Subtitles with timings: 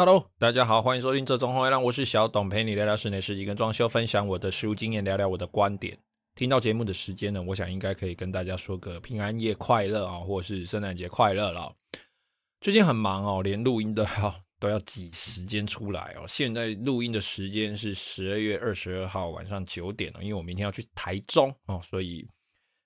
[0.00, 5.98] Hello，大家好，欢迎收听这中红月亮，我是小董，陪你聊聊室内设计跟装修，分享我的实务经验，聊聊我的观点。
[6.36, 11.74] 听到节目的时间呢，我想应该可以跟大家说个平安夜快乐啊，或是圣诞节快乐了。
[12.62, 16.24] 最近很忙哦，连录音都要都要挤时间出来哦。
[16.28, 22.24] 现在录音的时间是十二月二十二号晚上九点哦，因为我明天要去台中哦，所以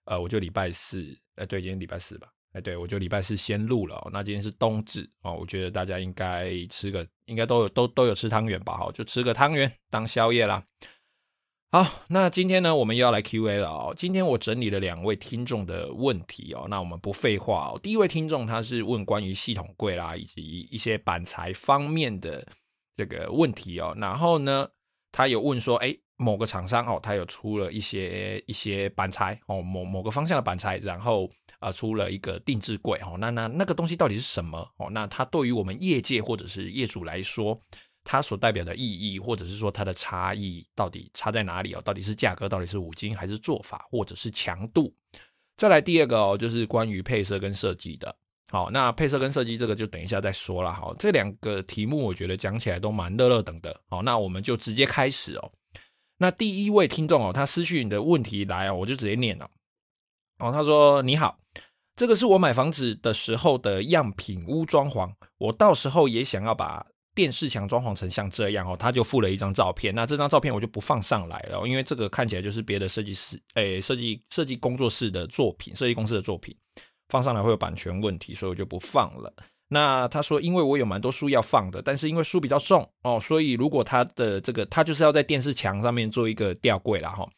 [0.07, 2.33] 呃，我就礼拜四，哎，对，今天礼拜四吧。
[2.53, 4.09] 哎，对，我就礼拜四先录了。
[4.13, 8.77] 那今天是冬至哦，我觉得大家应该吃个，应该都有都都有吃汤圆吧？
[8.77, 10.63] 哈，就吃个汤圆当宵夜啦。
[11.71, 13.95] 好，那今天呢，我们又要来 Q&A 了哦。
[13.97, 17.81] 今天我整理了两位听众的问题哦，那我们不废话哦。
[17.83, 22.47] 第一位听众他是问关于系统柜啦，以及一些板材方面的
[22.95, 23.95] 这个问题哦。
[23.97, 24.69] 然后呢，
[25.11, 31.31] 他有问说，哎，某个厂商哦，他有出了一些一些板材哦，某某个方向的板材，然后。
[31.63, 34.91] 啊，出了一个定制柜哦，那那那个东西到底是什么哦？
[34.91, 37.59] 那它对于我们业界或者是业主来说，
[38.05, 41.81] 它所代表的意义，或者是说它的差异到底差在哪里哦？
[41.83, 44.93] 到底是价格，到底是五金，还是做法，或者是强度？
[45.57, 48.15] 再来第二个哦，就是关于配色跟设计的。
[48.51, 50.73] 好，那配色跟设计这个就等一下再说了。
[50.73, 53.81] 好，这两个题目我觉得讲起来都蛮热热等的。
[53.89, 55.53] 好，那我们就直接开始哦。
[56.19, 59.49] 那第一位听众哦，他私讯的问题来哦，我就直接念了。
[60.51, 61.39] 他说：“你好，
[61.95, 76.57] 这个是我买房子的时候的样品屋装潢，我到时候也想要把电视墙装潢成像这样哦。”他就附了一张照片，那这张照片我就不放上来了，因为这个看起来就是别的设计师诶，设计设计工作室的作品，设计公司的作品，
[77.11, 79.33] 放上来会有版权问题，所以我就不放了。
[79.69, 87.11] 那他说，因为我有蛮多书要放的，但是因为书比较重哦，所以如果他的这个他就是要在电视墙上面做一个吊柜啦。
[87.11, 87.29] 哈。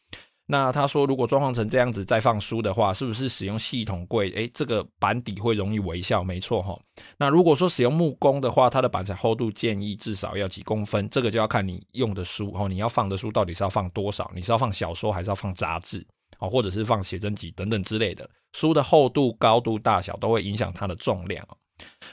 [0.47, 4.29] 那他说，如果装潢成这样子再放书的话，是不是使用系统柜？
[4.31, 6.79] 诶，这个板底会容易微笑，没错哈。
[7.17, 11.09] 那如果说使用木工的话，它的板材厚度建议至少要几公分？
[11.09, 14.31] 这个就要看你用的书哦，你要放的书到底是要放多少？
[14.35, 16.05] 你是要放小说还是要放杂志？
[16.37, 18.29] 哦，或者是放写真集等等之类的。
[18.53, 21.57] 书的厚度、高度、大小都会影响它的重量哦。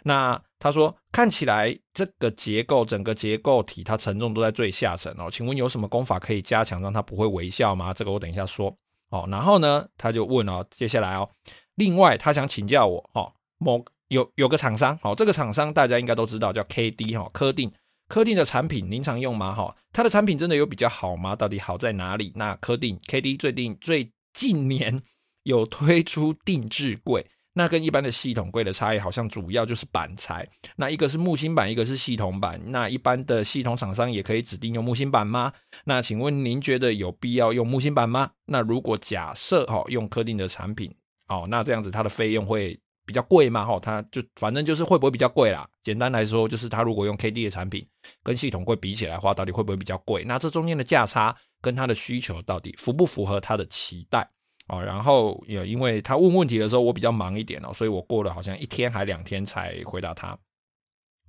[0.03, 7.93] 那他说，看起来这个结构整个结构体它承重都在最下层哦，请问有什么功法可以加强让它不会微笑吗？
[7.93, 8.77] 这个我等一下说
[9.11, 9.27] 哦。
[9.31, 11.29] 然后呢，他就问哦，接下来哦，
[11.75, 17.71] 另外他想请教我哦，某有有个厂商哦，这个厂商大家应该都知道叫 KD 哈，科定
[18.09, 19.55] 科定的产品您常用吗？
[19.55, 21.35] 哈，它的产品真的有比较好吗？
[21.35, 22.33] 到底好在哪里？
[22.37, 25.01] 那科定 KD 最近最近年
[25.43, 27.27] 有推出定制柜。
[27.55, 30.49] 那跟一般的系统柜的差异，好像主要就是板材。
[30.77, 32.61] 那一个是木芯板，一个是系统板。
[32.67, 35.53] 那一般的系统厂商也可以指定用木芯板吗？
[35.85, 38.31] 那请问您觉得有必要用木芯板吗？
[38.47, 40.91] 那如果假设哈用科定的产品，
[41.29, 43.67] 哦，那这样子它的费用会比较贵吗？
[43.67, 45.69] 哈，它就反正就是会不会比较贵啦？
[45.85, 47.87] 简单来说，就是它如果用 KD 的产品
[48.23, 50.25] 跟系统柜比起来的话，到底会不会比较贵？
[50.25, 54.27] 那这中间的价差跟它的需求到底符不符合它的期待？
[54.73, 60.39] 哦，然后也因为他问问题的时候我比较忙一点哦，所以我过了好像一天还两天才回答他。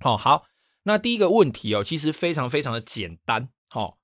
[0.02, 0.44] 哦，好，
[0.84, 3.46] 那第一个问题哦，其实非常非常的简单。
[3.74, 3.98] 哦，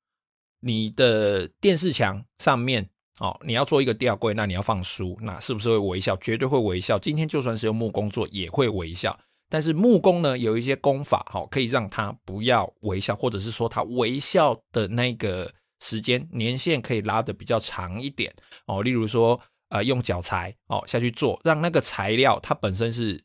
[0.61, 2.87] 你的电视墙上面
[3.19, 6.15] 哦，你要做一个吊柜，那你要放书，那是不是会微笑？
[6.19, 6.99] 绝对会微笑。
[6.99, 15.51] 今天就算是用木工做也会微笑，但是木工呢有一些功法，哦，可以让它不要微笑，或者是说它微笑的那个。
[15.81, 18.33] 时间年限可以拉得比较长一点
[18.67, 19.41] 哦，例如说，
[19.71, 23.23] 呃，用脚材哦下去做，让那个材料它本身是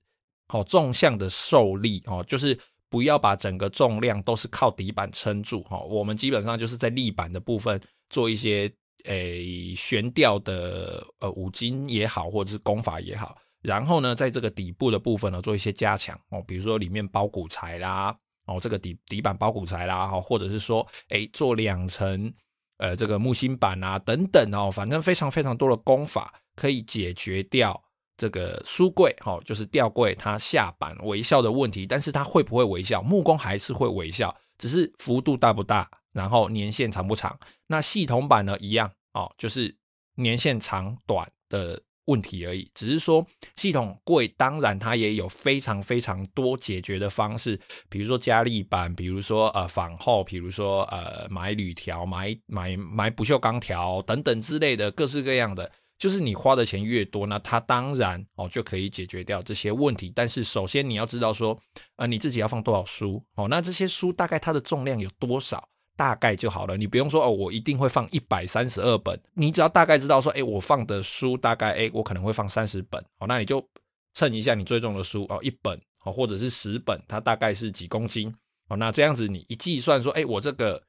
[0.47, 2.57] 哦纵向的受力哦，就是
[2.89, 5.85] 不要把整个重量都是靠底板撑住哈、哦。
[5.85, 7.79] 我们基本上就是在立板的部分
[8.09, 8.71] 做一些
[9.03, 18.15] 诶悬吊的呃五金也好，或者是工法也好，然后呢，在这个底部的部分呢做一些加强哦，比如说里面包骨材啦
[18.45, 22.33] 哦，这个底底板包骨材啦哈，或者是说诶做两层。
[22.77, 27.81] 呃，这个木芯板啊，等等哦，反正非常非常多的工法可以解决掉
[28.17, 31.85] 这个书柜，哦，就是吊柜它下板微笑的问题。
[31.85, 33.01] 但是它会不会微笑？
[33.01, 37.37] 木工还是会微笑，只是幅度大不大，然后年限长不长。
[37.67, 39.75] 那系统板呢，一样哦，就是
[40.15, 42.69] 年限长短的问题而已。
[42.73, 43.25] 只是说
[43.55, 47.59] 系统贵，当然它也有非常非常多解决的方式，
[47.89, 55.71] 比如说加力板，比如说呃仿后，比如说呃买铝条、买买买不锈钢条等等之类的，各式各样的。
[55.97, 60.11] 就是你花的钱越多，那它当然哦就可以解决掉这些问题。
[60.13, 61.57] 但是首先你要知道说，
[61.95, 65.65] 呃你自己要放多少书哦，那这些书大概它的重量有多少，
[65.95, 66.77] 大概就好了。
[66.77, 73.65] 你不用说哦，我一定会放一百三十二本，你只要大概知道说，哎，我放的书大概，哎，我可能会放三十本哦，那你就
[74.13, 78.33] 称一下你最重的书哦，一本哦，或者是十本，它大概是几公斤
[78.69, 80.81] 哦，那这样子你一计算说，哎，我这个。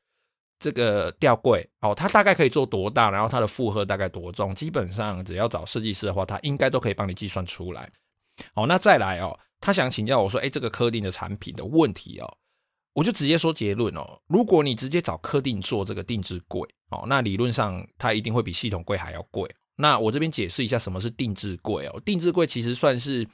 [0.59, 3.11] 这个吊柜哦，它大概可以做多大？
[3.11, 4.55] 然后它的负荷大概多重？
[4.55, 7.93] 基本上只要找设计师的话，他应该都可以帮你计算出来。
[8.55, 12.37] 好，那再来哦，他想请教我说，哎，这个科定的产品的问题哦，
[12.97, 14.19] 我就直接说结论哦。
[14.27, 19.47] 如果你直接找科定做这个定制柜哦，那理论上它一定会比系统柜还要贵。
[19.77, 22.01] 那我这边解释一下什么是定制柜哦。
[22.07, 23.29] 定制柜其实算是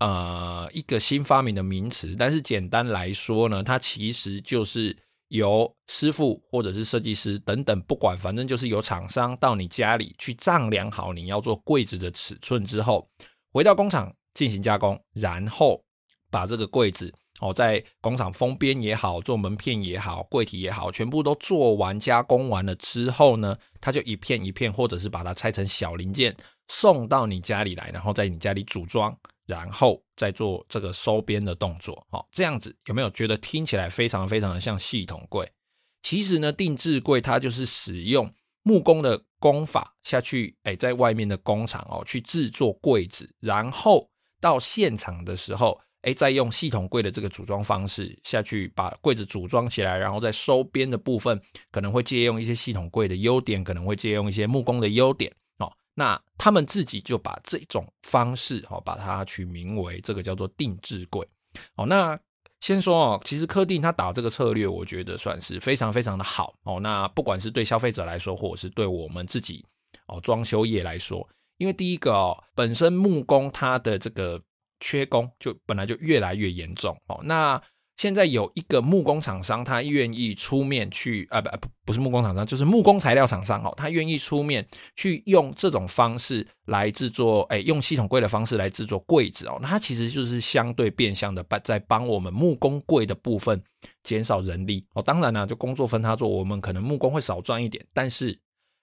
[0.00, 4.94] 呃一个新发明的名词，但是简单来说呢，它其实就是。
[5.30, 13.10] 由师傅或者是设计师等等，不管，反正就是由厂商到你家里去丈量好你要做柜子的尺寸之后，
[13.52, 15.82] 回到工厂进行加工，然后
[16.30, 26.36] 把这个柜子哦，在工厂封边也好，做门片也好，柜体也好，全部都做完加工完了之后呢，它就一片一片，或者是把它拆成小零件
[26.68, 29.16] 送到你家里来，然后在你家里组装。
[29.46, 35.48] 然后再做这个收边的动作，哦，这样子有没有觉得听起来非常非常的像系统柜？
[36.02, 38.28] 其实呢，定制柜它就是使用
[38.64, 44.10] 木工的工法下去，哎，在外面的工厂哦去制作柜子，然后
[44.40, 51.38] 到现场的时候，哎，再用系统柜的这个组装方式下去把柜子组装起来，然后在收边的部分
[51.72, 55.68] 可能会借用一些系统柜的优点，可能会借用一些木工的优点哦。
[55.94, 61.26] 那他们自己就把这种方式哦，把它取名为这个叫做定制柜。
[61.74, 62.16] 哦，那
[62.60, 66.78] 先说哦，其实科定他打这个策略，我觉得算是非常非常的好哦。
[66.78, 69.64] 那不管是对消费者来说，或者是对我们自己
[70.06, 74.40] 哦，装修业来说，因为第一个哦，本身木工它的这个
[74.80, 77.20] 缺工就本来就越来越严重哦。
[77.22, 77.60] 那
[77.96, 93.58] 现在有一个木工厂商，他愿意出面去啊，不不不是木工厂商，就是木工材料厂商哦，他愿意出面去用这种方式来制作，哎，用系统柜的方式来制作柜子哦，那它其实就是相对变相的帮在帮我们木工柜的部分
[94.02, 95.00] 减少人力哦。
[95.00, 98.38] 当然呢，就工作分他做，我们可能木工会少赚一点，但是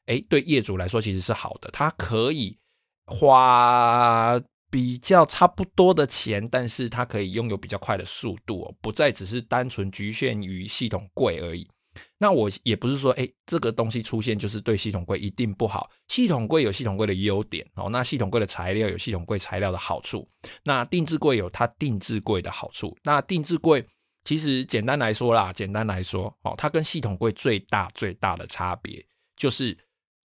[0.07, 2.57] 哎，对业主来说其实是好的，他可以
[3.05, 4.41] 花。
[4.73, 11.69] 比较差不多的钱，但是它可以拥有比较快的速度哦，不再只是单纯局限于系统贵而已。
[12.17, 15.91] 那我也不是说，哎，这个东西出现就是对系统柜一定不好。
[16.07, 20.27] 系统柜有系统柜的优点哦，那系统柜的材料有系统柜材料的好处，
[20.63, 22.97] 那定制柜有它定制柜的好处。
[23.03, 23.85] 那定制柜
[24.23, 29.05] 其实简单来说啦，简单来说哦，它跟系统柜最大最大的差别
[29.35, 29.77] 就是。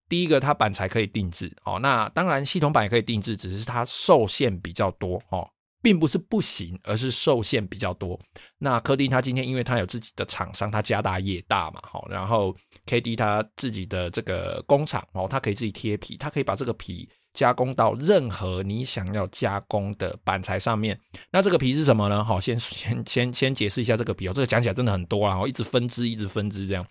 [0.08, 5.48] 第一个，它板材可以定制哦，那当然系统板也可以定制，只是它受限比较多哦，
[5.82, 8.18] 并不是不行，而是受限比较多。
[8.58, 12.54] 那科迪它今天因为它有自己的厂商，它家大业大嘛，好，然后
[12.86, 20.98] KD 它自己的这个工厂哦，它可以自己贴皮，它可以把这个皮加工到任何你想要加工的板材上面。
[21.30, 22.24] 那这个皮是什么呢？
[22.24, 26.86] 好，先先先先解释一下这个皮哦，这个讲起来真的很多啊，然后一直分支，一直分支这样。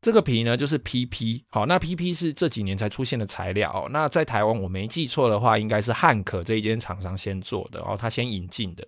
[0.00, 1.44] 这个皮呢，就是 PP。
[1.48, 3.86] 好，那 PP 是这几年才出现的材料。
[3.90, 8.86] 那在台湾，我没记错的话，应该是汉可这一间厂商先做的，哦，他先引进的。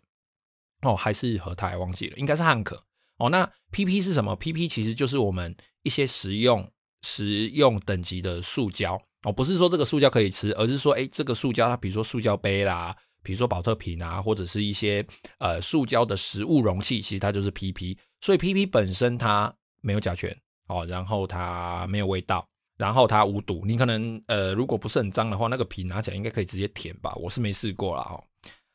[0.83, 2.83] 哦，还是和泰忘记了，应该是汉可。
[3.19, 6.67] 哦，那 PP 是什么？PP 其实就是我们一些实用、
[7.03, 9.01] 实用等级的塑胶。
[9.25, 15.07] 哦，不是说这个塑胶可以吃，而是说，哎，这个塑胶它，比如说塑胶杯啦，比如说宝特瓶啊，或者是一些
[15.39, 17.97] 呃塑胶的食物容器，其实它就是 PP。
[18.23, 20.35] 所以 PP 本身它没有甲醛。
[20.73, 22.47] 哦，然后它没有味道，
[22.79, 23.63] 然后它无毒。
[23.67, 27.15] 你可能呃，如果不是很脏的话，那个皮拿起来应该可以直接舔吧？
[27.17, 28.03] 我是没试过了。
[28.03, 28.25] 哦。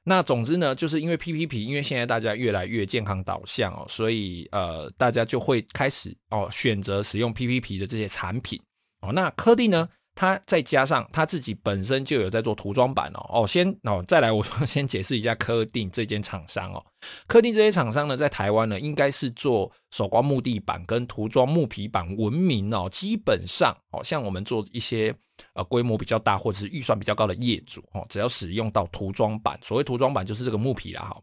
[0.03, 8.57] 那总之呢，就是因为 PP 皮，因为现在大家越来越健康导向哦，所以呃，大家就会开始哦选择使用 PP 皮的这些产品
[9.01, 9.11] 哦。
[9.11, 9.89] 那科蒂呢，
[10.19, 13.24] 它再加上它自己本身就有在做涂装板哦。
[13.29, 16.83] 哦，先哦，再来，我先解释一下科定这间厂商哦。
[17.27, 22.89] 科定这些厂商呢，在台湾呢，应该是做手工木地板跟涂装木皮板闻名哦。
[22.91, 25.13] 基本上哦，像我们做一些
[25.53, 31.21] 呃规模比较大或者是预算比较高的业主哦，只要使用到涂装板，所谓涂装板就是这个木皮啦哈，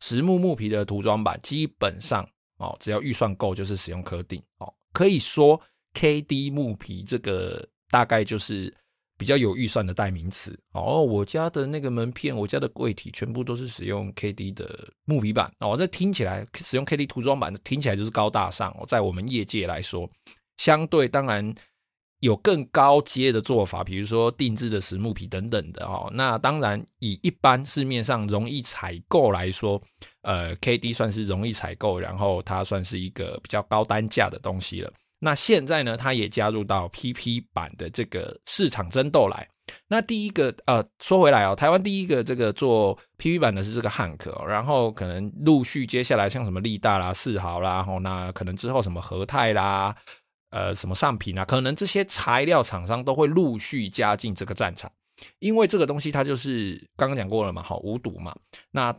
[0.00, 4.72] 实木木皮的涂装板，基本上哦，只要预算够，就是使用科定哦。
[4.94, 5.60] 可以说
[5.92, 7.68] KD 木皮这个。
[7.92, 8.74] 大概就是
[9.18, 11.02] 比较有预算的代名词哦。
[11.02, 15.76] 我家的那个门片，我家的柜体全部都是使用 KD 的木皮板哦。
[15.76, 18.86] 这听起来使用 KD 涂装板，听起来就是高大上哦。
[18.88, 20.10] 在我们业界来说，
[20.56, 21.54] 相对当然
[22.20, 26.10] 有更高阶的做法，比如说定制的实木皮等等的哦。
[26.14, 29.80] 那当然以一般市面上容易采购来说，
[30.22, 34.92] 呃，KD 算是容易采购，然后它算是一个比较高单价的东西了。
[35.24, 39.48] 那现在呢，它也加入到 PP 版的这个市场争斗来。
[39.86, 49.94] 那第一个呃，说回来哦，台湾第一个这个做 PP 版的是这个汉克哦，然后可能陆续接下来像什么力大啦、四豪啦，然后那可能之后什么和泰啦、
[50.50, 54.90] 呃什么上品啊，可能这些材料厂商都会陆续加进这个战场，
[55.38, 58.34] 因为这个东西它就是刚刚讲过了嘛，好无毒嘛，
[58.72, 58.92] 那。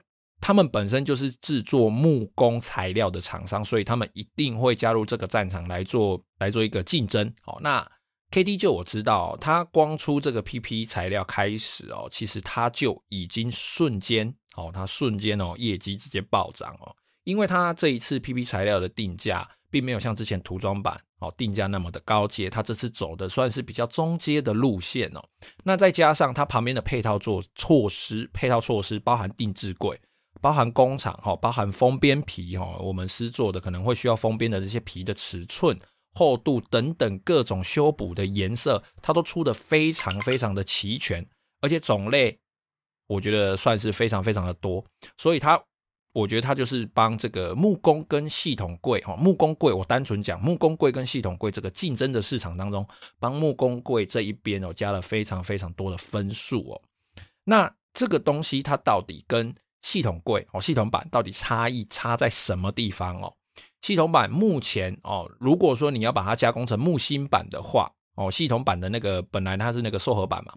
[0.45, 7.25] 他们本身就是制作木工材料的厂商，所以他们一定会加入这个战场来做来做一个竞争。
[7.45, 7.89] 哦，那
[8.29, 25.23] KD 就我知道，他光出这个 PP 材料开始哦，其实他就已经瞬间哦，他瞬间哦业绩直接暴涨哦，因为他这一次 PP 材料的定价并没有像之前涂装板哦定价那么的高阶，他这次走的算是比较中阶的路线哦。
[25.63, 29.97] 那再加上它旁边的配套做措施，配套措施包含定制柜。
[30.43, 35.79] 包含工厂哈，包含封边皮哈，我们师做的可能会需要封边的这些皮的尺寸、
[36.13, 41.25] 厚度等等各种修补的颜色，它都出得非常非常的齐全，
[41.61, 42.37] 而且种类
[43.07, 44.83] 我觉得算是非常非常的多，
[45.15, 45.57] 所以它
[46.11, 52.85] 我觉得它就是帮这个木工跟系统柜哈，木工柜我单纯讲木工柜跟系统柜这个竞争的市场当中，
[53.17, 56.81] 帮木工柜这一边哦加了非常非常多的分数哦，
[57.45, 63.31] 那这个东西它到底跟系统柜哦，系统板到底差异差在什么地方哦？
[63.81, 70.53] 系统板目前哦，如果说你要把它加工成木芯板的话哦，系统板的那个本来它是那个塑合板嘛，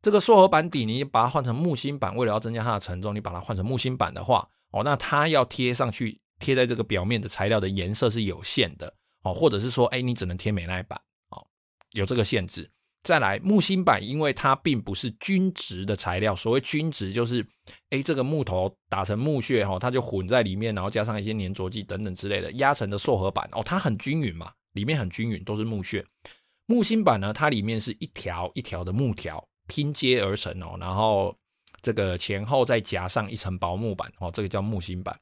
[0.00, 11.46] 这个塑合板底你把它换成木芯板，为了要增加它的承重，你把它换成木芯板的话哦，那它要贴上去贴在这个表面的材料的颜色是有限的哦，或者是说哎，你只能贴美耐板哦，
[11.92, 12.70] 有这个限制。
[13.02, 16.36] 再来木芯板，因为它并不是均质的材料。
[16.36, 17.44] 所谓均质，就是
[17.90, 26.04] 诶这个木头打成木屑哈，它就混在里面，然后加上一些粘着剂等等之类的，压成的塑合板哦，它很均匀嘛，里面很均匀，都是木屑。
[26.66, 31.34] 木芯板呢，它里面是一条一条的木条拼接而成哦，然后
[31.80, 35.18] 这个前后再夹上一层薄木板哦，这个叫木芯板。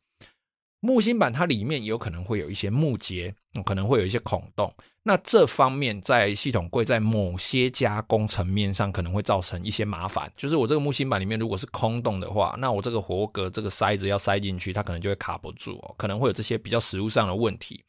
[0.80, 4.72] 木芯板它里面有可能会有一些木结，可能会有一些孔洞。
[5.02, 10.30] 那这方面在系统柜在某些加工层面上可能会造成一些麻烦。
[10.36, 17.82] 就是我这个木芯板里面如果是空洞的话，那我这个活格这个塞子要塞进去，它可能就会卡不住哦，可能会有这些比较实物上的问题。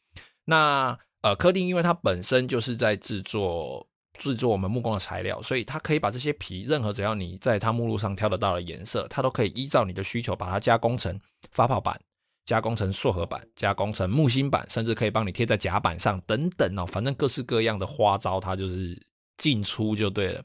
[0.46, 3.86] 那呃，科定因为它本身就是在制作
[4.18, 11.20] 制作我们木工的材料，所以它可以把这些皮，任何只要你在它目录上挑得到的颜色，它都可以依照你的需求把它加工成
[11.52, 12.00] 发泡板。
[12.50, 19.00] 加工成塑合板，加工成木芯板，甚至可以帮你贴在甲板上等等哦，反正各式各样的花招，它就是
[19.38, 20.44] 进出就对了。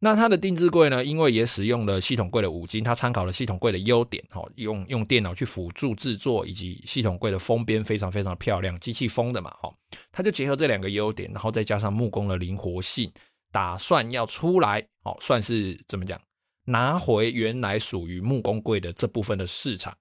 [0.00, 9.72] 那它的定制柜呢，因为也使用了系统柜的五金，它参考了系统柜的优点，哦，用用电脑去辅助制作，以及系统柜的封边非常非常漂亮，机器封的嘛，哈，
[10.10, 13.08] 它就结合这两个优点，然后再加上木工的灵活性，
[13.52, 16.20] 打算要出来，哦，算是怎么讲，
[16.64, 19.96] 拿回原来属于木工柜的这部分的市场。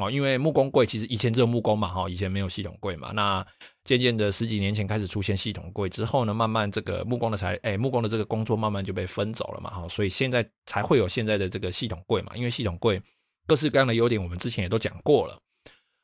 [0.00, 3.12] 哦，因为木工柜其实以前只有木工嘛，哈，以前没有系统柜嘛。
[3.12, 3.46] 那
[3.84, 12.32] 渐渐的十几年前开始出现系统柜之后呢，慢慢这个木工的材，哎，木工的这个工作慢慢就被分走了嘛，哈，所以现在才会有现在的这个系统柜嘛。
[12.34, 13.00] 因为系统柜
[13.46, 15.38] 各式各样的优点，我们之前也都讲过了。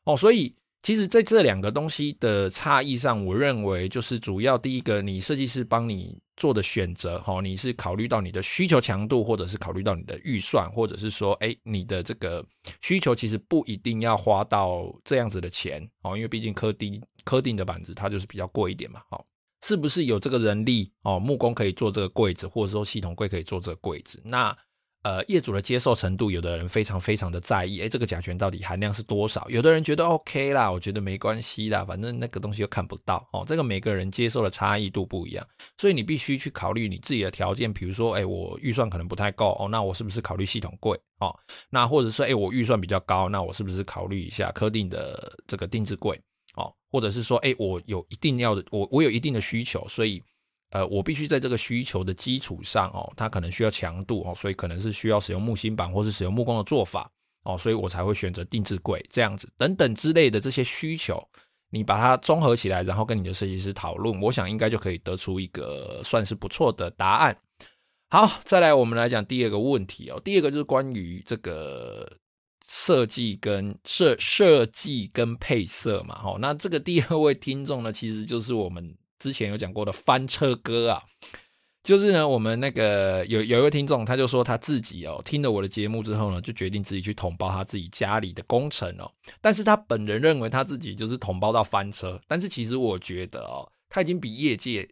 [0.05, 0.55] 哦，所以。
[0.87, 12.47] 其实，在这两个东西的差异上，我认为就是主要第一个，你设计师帮你做的选择，哈，你是考虑到你的需求强度，或者是考虑到你的预算，或者是说，哎，你的这个
[12.83, 19.27] 需求其实不一定要花到这样子的钱，哦，因为毕竟科定科定的板子它就是比较贵一点嘛，好，
[19.65, 24.23] 是不是有这个人力哦，木工可以做这个柜子，或者说系统柜可以做这个柜子？
[24.25, 24.57] 那
[25.03, 29.49] 呃，业主的接受程度，有的人非常非常的在意，诶，这个甲醛到底含量是多少？
[29.49, 33.45] 有的人觉得 OK 啦，我觉得没关系啦，反正那个东西又看不到哦。
[33.47, 35.47] 这个每个人接受的差异度不一样，
[35.79, 41.33] 所以你必须去考虑你自己的条件，比如说，诶，我预算可能不太够哦，那我是不是考虑系统柜哦？
[41.71, 46.21] 那或者说，诶，我预算比较高，那我是不是考虑一下科定的这个定制柜
[46.57, 46.75] 哦？
[46.91, 50.21] 或者是说，诶，我有一定要的，我我有一定的需求，所以。
[50.71, 57.09] 呃，我必须在这个需求的基础上哦，它可能需要强度哦，所以可能是需要使用木芯板或是使用木工的做法
[57.45, 61.25] 哦，所以我才会选择定制柜这样子等等之类的这些需求，
[61.71, 67.39] 你把它综合起来，然后跟你的设计师讨论，我想应该就可以得出一个算是不错的答案。
[68.11, 72.11] 好，再来我们来讲第二个问题哦，第二个就是关于这个
[72.69, 78.93] 设计跟设设计跟配色嘛，哦，那这个第二位听众呢，其实就是我们。
[79.19, 81.03] 之前有讲过的翻车哥啊，
[81.83, 89.11] 就是呢，我们那个有有一位听众，他就说他自己哦，听了我的节目之后呢，就决定自己去统包他自己家里的工程哦。
[89.41, 94.89] 但是他本人认为他自己就是统包到翻车，但是其实我觉得哦，他已经比业界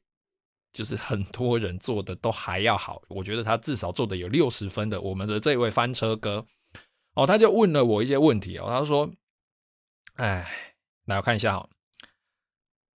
[0.73, 3.03] 就是很多人做的都还要好。
[3.09, 5.01] 我觉得他至少做的有六十分的。
[5.01, 6.47] 我们的这位翻车哥
[7.15, 9.11] 哦，他就问了我一些问题哦，他说
[10.17, 11.69] ：“哎，来我看一下哈。”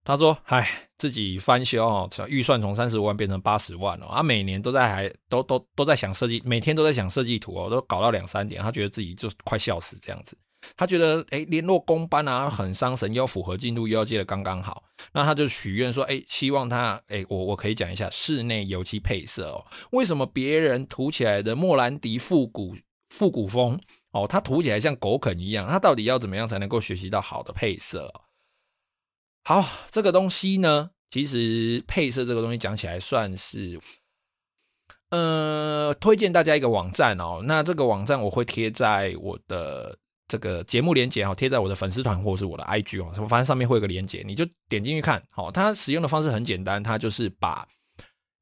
[0.03, 10.37] 他说：“唉，自己翻修哦，预算从三十万变成八十万哦，他、每年都在还都都都在想设计，每天都在想设计图哦，都搞到两三点，他觉得自己就快笑死这样子。
[10.75, 14.83] 他觉得诶，联络工班啊很伤神，又符合进度，又要接得刚刚好。
[15.13, 22.75] 那他就许愿说，诶，希望他诶，我我可以讲一下室内油漆配色哦，为什么别人涂起来的莫兰迪复古
[23.09, 23.79] 复古风
[24.11, 28.11] 哦，他涂起来像狗啃一样，他到底要怎么样才能够学习到好的配色？”
[29.47, 33.79] 好，这个东西呢，其实配色这个东西讲起来算是，
[35.09, 37.41] 呃，推荐大家一个网站哦。
[37.45, 45.23] 那这个网站我会贴在我的这个节目连接哦，贴在我的粉丝团或者是我的 IG 哦，反正上面会有个连接，你就点进去看。
[45.31, 47.65] 好，它使用的方式很简单，它就是把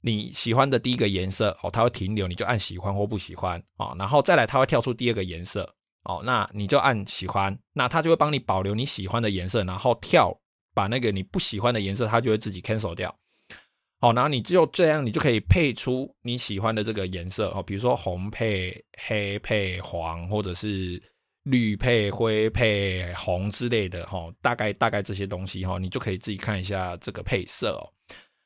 [0.02, 5.72] 你喜欢的第一个颜色哦，它会停留，你就按喜欢或不喜欢哦，然后再来它会跳出第二个颜色
[6.06, 10.36] 哦，那你就按喜欢，那它就会帮你保留你喜欢的颜色，然后跳。
[10.76, 13.18] 把那个你不喜欢的颜色，它就会自己 cancel 掉。
[14.02, 21.02] 好，然后你只有这样，你就可以配出你喜欢的这个颜色哦，比如说红配黑配黄，或者是
[21.44, 24.32] 绿配灰配红之类的哈。
[24.42, 27.90] 大概大概这些东西哈，你就可以自己看一下这个配色哦。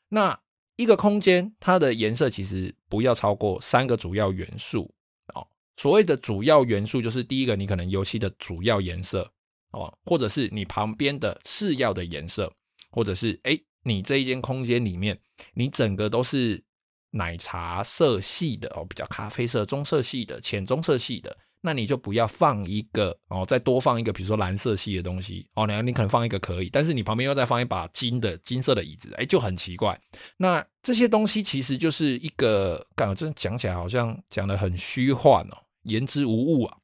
[0.07, 0.39] 那
[0.75, 4.89] 一个空间它的颜色其实不要超过三个主要元素
[5.33, 5.45] 哦。
[5.77, 9.29] 所谓的主要元素就是第一个，你可能油漆的主要颜色。
[9.71, 12.51] 哦，或者是你旁边的次要的颜色，
[12.91, 15.17] 或者是哎，你这一间空间里面，
[15.53, 16.63] 你整个都是
[17.11, 29.99] 奶茶色系的哦，比较咖啡色、棕色系的、浅棕色系的，那你就不要放一个哦，再多放一个，比如说蓝色系的东西哦，那你可能放一个可以，但是你旁边又再放一把金的金色的椅子，哎，就很奇怪。
[30.37, 36.77] 那这些东西其实就是一个，感觉真的讲起来好像讲的很虚幻哦，言之无物啊。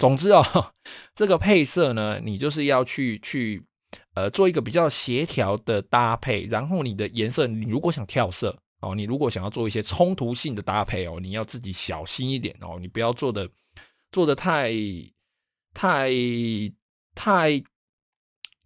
[0.00, 0.42] 总之哦，
[1.14, 3.62] 这个配色呢，你就是要去去
[4.14, 13.48] 呃做一个比较协调的搭配，然后你的颜色，你如果想跳色哦，你如果想要做一些冲突性的搭配哦，你要自己小心一点哦，你不要做的
[14.10, 14.72] 做的太
[15.74, 16.10] 太
[17.14, 17.62] 太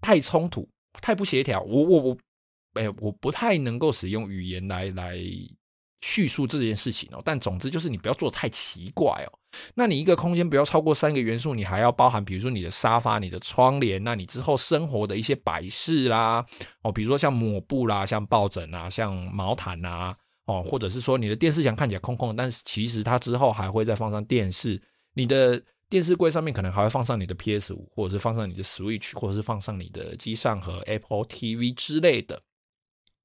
[0.01, 0.67] 太冲突，
[1.03, 1.61] 太不协调。
[1.63, 2.19] 我我我，
[2.75, 5.19] 哎，我不太能够使用语言来来。
[6.07, 9.33] 叙述这件事情哦，但总之就是你不要做得太奇怪哦。
[9.75, 16.45] 那你一个空间不要超过三个元素，你还要包含，比如说你的沙发、你的窗帘，那你之后生活的一些摆饰啦，
[16.83, 24.81] 哦，比如说像抹布啦、像抱枕啊、像毛毯啊，哦，或者是说你的电视墙看起来空空，但是其实它之后还会再放上电视，
[25.15, 32.41] 你的电视柜上面可能还会放上你的 PS 五，或者是放上你的 Switch，或者是放上你的机上和 Apple TV 之类的。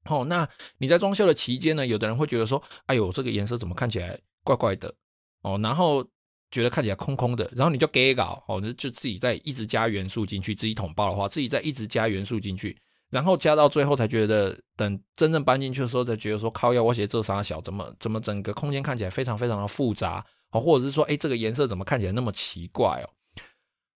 [0.05, 4.93] 哦，那你在装修的期间呢，有的人会觉得说，哎呦，这个颜色怎么看起来怪怪的？
[5.41, 6.05] 哦，然后
[6.51, 12.75] 觉得看起来空空的，然后你就给搞哦，就自己再一直加元素进去，自己统包的话，自己再一直加元素进去，
[13.11, 23.09] 然后加到最后才觉得，等真正搬进去的时候才觉得说，靠腰，我写这啥小，怎么怎么整个空间看起来非常非常的复杂哦，或者是说，哎，这个颜色怎么看起来那么奇怪哦？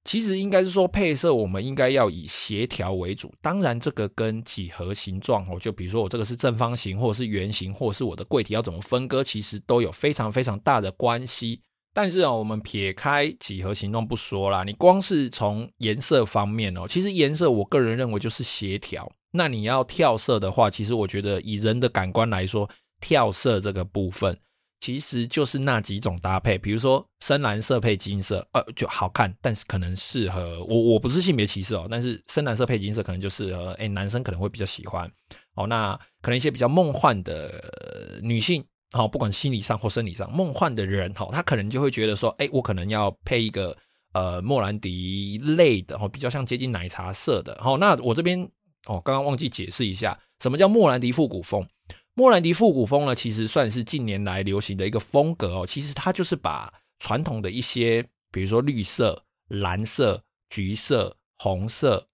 [0.05, 3.33] 其实应该是说配色，我们应该要以协调为主。
[3.41, 11.61] 当然，这个跟几何形状哦，就比如说我这个是正方形，或者是圆形，或者是我的柜体要怎么分割，其实都有非常非常大的关系。
[11.93, 19.09] 但是啊，我们撇开几何形状不说啦，你光是从颜色方面哦，其实颜色我个人认为就是协调。
[19.31, 24.37] 那你要跳色的话，其实我觉得以人的感官来说，跳色这个部分
[24.79, 35.09] 其实就是那几种搭配，比如说深蓝色配金色，呃，就好看，但是可能适合我，我不是性别歧视哦，但是深蓝色配金色可能就适合，哎，男生可能会比较喜欢
[35.55, 35.65] 哦。
[35.67, 43.75] 那可能一些比较梦幻的女性，哦，不管心理上或生理上梦幻的人，哈，他可能就会觉得说，哎，我可能要配一个
[44.13, 48.39] 呃莫兰迪类的，哦，比较像接近奶茶色的，好，那我这边
[48.85, 51.67] 哦，刚刚忘记解释一下，什么叫莫兰迪复古风。
[52.15, 55.65] 莫兰迪复古风呢，其实算是近年来流行的一个风格哦。
[55.65, 62.07] 其实它就是把传统的一些，比如说绿色、蓝色、橘色、红色、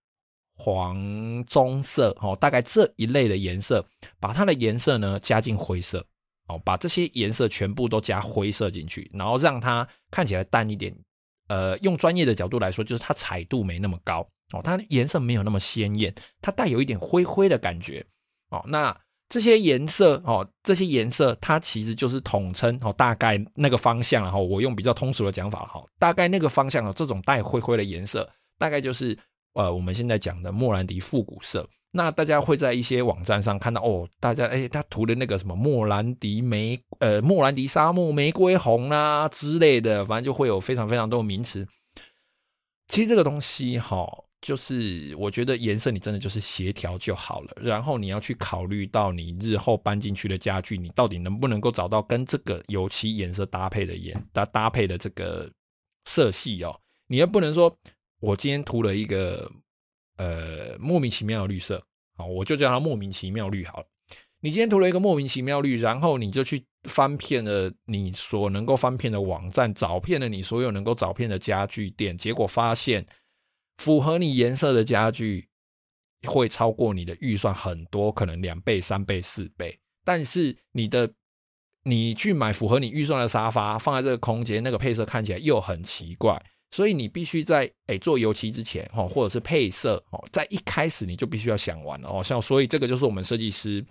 [0.55, 3.85] 黄棕色，哦，大概这一类的颜色，
[4.21, 6.05] 把它的颜色呢加进灰色，
[6.49, 10.93] 哦，把这些颜色全部都加灰色进去，然后让它看起来淡一点。
[11.47, 14.19] 呃，用专业的角度来说，就是它彩度没那么高
[14.53, 18.05] 哦，它颜色没有那么鲜艳，它带有一点灰灰的感觉
[18.49, 18.63] 哦。
[18.67, 18.95] 那
[19.29, 29.17] 这些颜色哦，这些颜色它其实就是统称哦，大概那个方向，然后我用比较通俗的讲法哈，大概那个方向的这种带灰灰的颜色，大概就是
[29.53, 31.67] 呃我们现在讲的莫兰迪复古色。
[31.91, 41.67] 那大家会在一些网站上看到哦，大家哎，他涂的那个什么莫兰迪玫呃莫兰迪沙漠玫瑰红啊之类的，反正就会有非常非常多的名词。
[42.87, 44.07] 其实这个东西哈。
[44.41, 55.51] 就是我觉得颜色你真的就是协调就好了，然后你要去考虑到你日后搬进去的家具，你到底能不能够找到跟这个油漆颜色搭配的颜搭搭配的这个
[56.05, 56.73] 色系哦。
[57.07, 57.69] 你又不能说
[58.19, 59.51] 我今天涂了一个
[60.17, 61.83] 呃莫名其妙的绿色，
[62.17, 63.85] 好，我就叫它莫名其妙绿好了。
[64.41, 73.05] 你今天涂了一个莫名其妙绿，然后你就去翻遍了你所能够翻遍的网站，找遍了你所有能够找遍的家具店，结果发现。
[73.77, 75.47] 符合你颜色的家具
[76.27, 79.79] 会超过你的预算很多，可能两倍、三倍、四倍。
[80.03, 81.09] 但是你的
[81.83, 86.37] 你去买符合你预算的沙发，放在这个空间，那个配色看起来又很奇怪。
[86.71, 92.23] 所以你必须在诶、做油漆之前，哦，或者是配色哦，在一开始你就必须要想完了哦。
[92.23, 93.85] 像所以这个就是我们设计师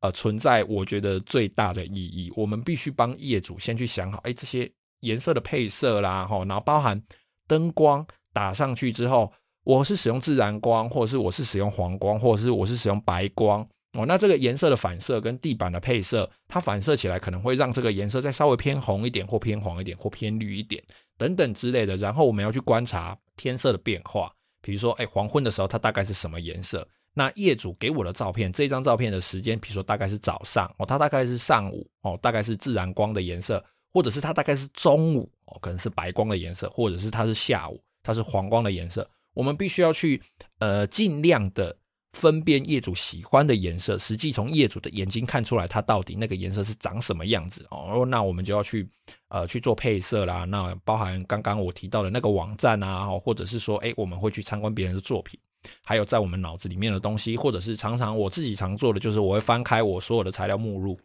[0.00, 2.32] 呃存在，我觉得最大的意义。
[2.36, 7.02] 我们必须帮业主先去想好，哎、这些颜色的配色啦，哈，然后包含
[7.46, 8.06] 灯光。
[8.34, 9.30] 打上去之后，
[9.62, 13.60] 我是使用自然光，或者是我是使用黄光，或者是我是使用白光
[13.92, 14.06] 哦。
[14.06, 20.82] 那这个颜色的反射跟地板的配色，它反射起来可能会让这个颜色再稍微偏红一点，或偏黄一点，或偏绿一点
[21.22, 21.96] 等等之类的。
[21.96, 26.86] 然后我们要去观察天色的变化，比如说，哎，黄昏的时候它大概是什么颜色？
[27.14, 37.80] 那业主给我的照片，这张照片的时间，比如说大概是早上哦，它大概是上午哦，大概是自然光的颜色，或者是它大概是中午哦，可能是白光的颜色，或者是它是下午。
[38.04, 40.20] 它是黄光的颜色，我们必须要去
[40.58, 41.72] 呃尽量的
[42.12, 48.04] 分辨业主喜欢的颜色，实际从业主的眼睛看出来，它到底那个颜色是长什么样子哦。
[48.06, 48.88] 那我们就要去
[49.28, 55.40] 呃去做配色啦，那包含刚刚我提到的那个网站啊，或者是说，哎，我们会去参观别人的作品，
[55.84, 60.98] 还有在我们脑子里面的东西，或者是常常我自己常做的就是我会翻开我所有的材料目录，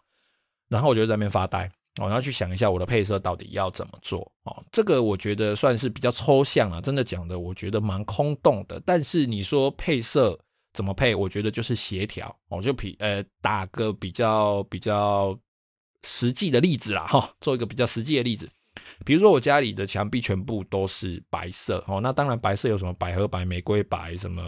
[0.67, 1.71] 然后我就在那边发呆。
[1.99, 8.79] 我要去想一下我的配色到底要怎么做哦，这个我觉得算是比较抽象啊，真的讲的我觉得蛮空洞的。
[8.85, 10.39] 但是你说配色
[10.77, 15.35] 怎么配，我觉得就是协调哦，就比呃打个比较比较
[16.03, 18.47] 实际的例子啦哈，做一个比较实际的例子，
[19.03, 24.43] 比如说我家里的墙壁全部都是白色哦，那当然白色有什么百合白、玫瑰白、什么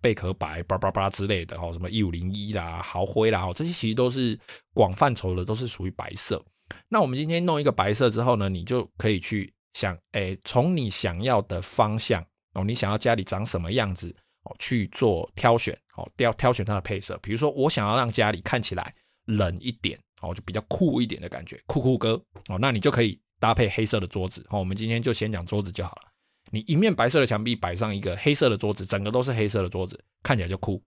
[0.00, 4.36] 贝壳白、叭叭叭之类的哦，什么一五零一啦、豪灰啦哦，这些其实都是
[4.74, 6.44] 广范畴的，都是属于白色。
[6.88, 12.20] 那我们今天弄一个白色之后呢，你就可以去想，哎，从你想要的方向
[12.54, 14.12] 哦，你想要家里长什么样子
[14.58, 17.18] 去做挑选哦，挑挑选它的配色。
[17.22, 18.94] 比如说，我想要让家里看起来
[19.26, 24.58] 冷一点哦，就比较酷一点的感觉，酷酷哥哦，那你就可以搭配黑色的桌子哦。
[24.58, 26.02] 我们今天就先讲桌子就好了。
[26.50, 30.82] 你一面白色的墙壁摆上一个黑色的桌子，整个都是黑色的桌子，看起来就酷。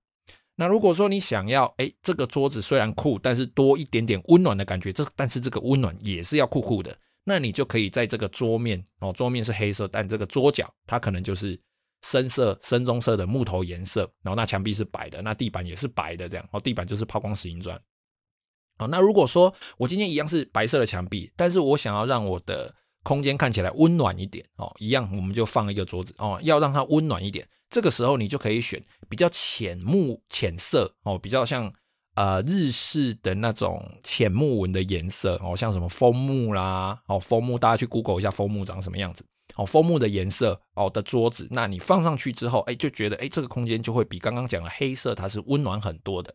[0.56, 11.60] 那如果说你想要，哎，这个桌子虽然酷，但是多一点点温暖的感觉，这但是这个温暖也是要酷酷的，那你就可以在这个桌面哦，桌面是黑色，但这个桌角它可能就是
[12.04, 17.80] 深色、深棕色的木头颜色，然后那墙壁是白的，那地板也是白的，这样哦，地板就是抛光石英砖。
[18.78, 27.48] 好，那如果说我今天一样是白色的墙壁，但是我想要让我的空间看起来温暖一点哦，一样我们就放一个桌子哦，要让它温暖一点。
[27.70, 31.72] 这个时候你就可以选比较浅木浅色哦，比较像
[32.16, 46.34] 呃日式的那种浅木纹的颜色哦，像什么枫木啦哦，枫木大家去 Google 一下枫木长什么样子哦，枫木的颜色哦的桌子，那你放上去之后，哎就觉得哎这个空间就会比刚刚讲的黑色它是温暖很多的。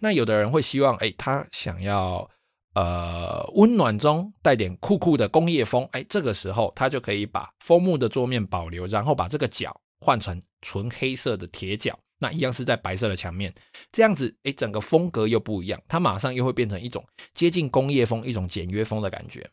[0.00, 2.28] 那有的人会希望哎他想要。
[2.78, 13.50] 呃温暖中带点酷酷的工业风，哎，这个时候他就可以把枫木的桌面保留，然后把这个角换成纯黑色的铁角，那一样是在白色的墙面，
[13.92, 17.02] 这样子，哎，整个风格又不一样，它马上又会变成一种
[17.32, 19.48] 接近工业风、一种简约风的感觉。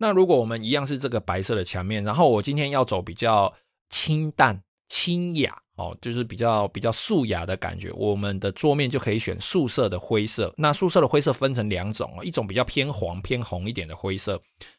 [0.00, 3.52] 那如果我们一样是这个白色的墙面，然后我今天要走比较
[3.90, 4.58] 清淡、
[4.88, 5.56] 清雅。
[5.76, 10.52] 哦，就是比较比较素雅的感觉，我们的桌面就可以选素色的灰色。
[10.58, 14.38] 那素色的灰色分成两种哦，一种比较偏黄偏红一点的灰色，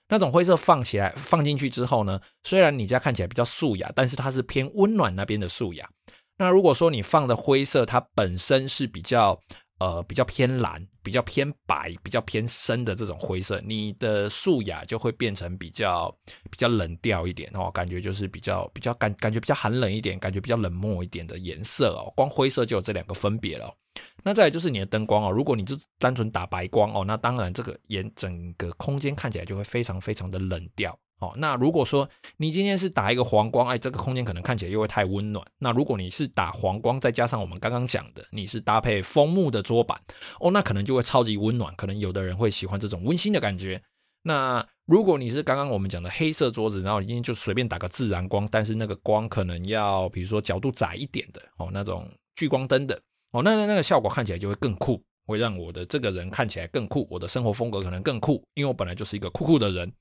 [0.09, 5.89] 那种灰色放起来放进去之后呢，虽然你家看起来比较素雅，但是它是偏温暖那边的素雅。
[6.37, 9.39] 那如果说你放的灰色，它本身是比较。
[9.81, 16.15] 呃，比较偏蓝、比较偏白、比较偏深的这种灰色，你的素雅就会变成比较
[16.51, 22.13] 比较冷调一点哦，感觉就是比较比较感感觉比较寒冷一点，感觉比较冷漠一点的颜色哦。
[22.15, 23.75] 光灰色就有这两个分别了。
[24.23, 30.95] 那再来就是你的灯光哦，如果你就单纯打白光哦，那当然这个颜整个空间看起来就会非常非常的冷调。
[31.21, 35.45] 哦，那如果说你今天是打一个黄光，哎，这个空间可能看起来又会太温暖。
[35.59, 39.95] 那如果你是打黄光，再加上我们刚刚讲的，你是搭配枫木的桌板，
[40.39, 41.73] 哦，那可能就会超级温暖。
[41.75, 43.79] 可能有的人会喜欢这种温馨的感觉。
[44.23, 52.99] 那如果你是刚刚我们讲的黑色桌子，然后今天就随便打个自然光，但是那个光可能要比如说角度窄一点的哦，那种聚光灯的
[53.31, 59.91] 哦，那那个效果看起来就会更酷，会让我的这个人看起来更酷，我的生活风格可能更酷，因为我本来就是一个酷酷的人。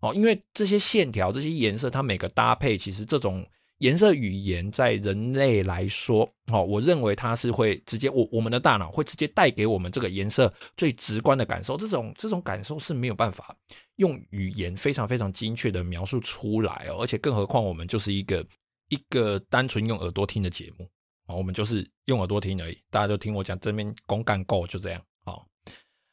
[0.00, 3.46] 哦，因为这些线条、这些颜色，它每个搭配，其实这种
[3.78, 11.76] 颜色语言在人类来说，哦，我认为它是会直接，我我们的大脑会直接带给我们这个颜色最直观的感受。
[11.76, 13.54] 这种这种感受是没有办法
[13.96, 18.44] 用语言非常非常精确的描述出来哦，而且更何况我们就是一个
[18.88, 20.88] 一个单纯用耳朵听的节目
[21.26, 25.02] 啊，我们就是用耳朵听而已，大家都听我讲这边公干够就这样。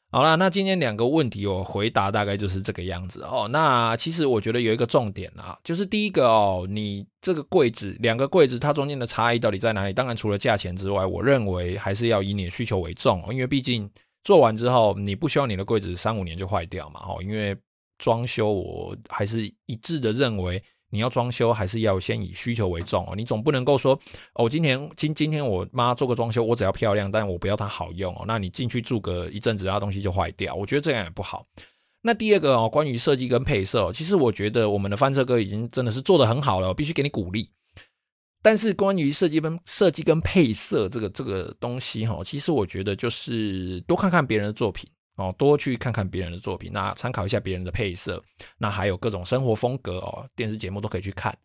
[0.10, 3.46] 好啦，那今天两个问题我回答大概就是这个样子哦。
[3.52, 9.92] 那其实我觉得有一个重点啊，就是第一个哦，你这个柜子两个柜子它中间的差异到底在哪里？
[9.92, 13.90] 当然除了价钱之外，我认为还是要以你的需求为重，因为毕竟
[14.24, 17.02] 做完之后你不希望你的柜子三五年就坏掉嘛。
[17.06, 17.54] 哦，因为
[17.98, 20.64] 装修我还是一致的认为。
[20.90, 24.00] 你要装修还是要先以需求为重哦，你总不能够说
[24.36, 28.24] 哦，今天今今天我妈做个装修，我只要漂亮，但我不要它好用哦。
[28.26, 31.46] 那你进去住个一阵子，它东西就坏掉，我觉得这样也不好。
[32.02, 37.50] 那第二个哦，关于设计跟配色，其实我觉得我们的翻车哥已经真的是做得很好了，必须给你鼓励。
[38.42, 44.90] 但是关于设计跟设计跟配色这个这个东西哈，其实我觉得就是多看看别人的作品。
[45.18, 48.24] 哦，多去看看别人的作品，那参考一下别人的配色，
[48.58, 51.36] 那还有各种生活风格哦，电视节目都可以去看。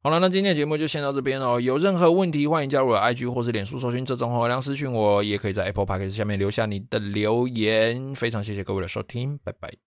[0.00, 1.60] 好了，那今天的节目就先到这边哦。
[1.60, 8.14] 有任何问题，欢迎加入我的 IG 或是脸书搜寻“这种红月亮”私讯我，也可以在 Apple Podcast 下面留下你的留言。
[8.14, 9.70] 非常谢谢各位的收听，拜拜。